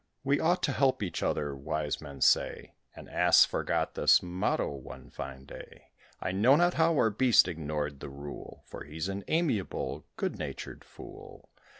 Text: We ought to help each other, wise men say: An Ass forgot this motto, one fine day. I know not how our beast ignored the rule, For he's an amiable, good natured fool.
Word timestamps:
We 0.23 0.39
ought 0.39 0.63
to 0.63 0.71
help 0.71 1.03
each 1.03 1.21
other, 1.21 1.55
wise 1.55 2.01
men 2.01 2.21
say: 2.21 2.73
An 2.95 3.07
Ass 3.07 3.45
forgot 3.45 3.93
this 3.93 4.23
motto, 4.23 4.71
one 4.71 5.11
fine 5.11 5.45
day. 5.45 5.91
I 6.19 6.31
know 6.31 6.55
not 6.55 6.73
how 6.73 6.95
our 6.95 7.11
beast 7.11 7.47
ignored 7.47 7.99
the 7.99 8.09
rule, 8.09 8.63
For 8.65 8.83
he's 8.83 9.09
an 9.09 9.23
amiable, 9.27 10.07
good 10.17 10.39
natured 10.39 10.83
fool. 10.83 11.49